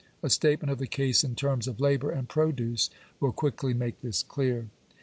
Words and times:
A 0.23 0.31
statement 0.31 0.71
of 0.71 0.79
the 0.79 0.87
case 0.87 1.23
in 1.23 1.35
terms 1.35 1.67
of 1.67 1.79
labour 1.79 2.09
and 2.09 2.27
produce 2.27 2.89
will 3.19 3.31
quickly 3.31 3.75
make 3.75 4.01
this 4.01 4.23
clear. 4.23 4.67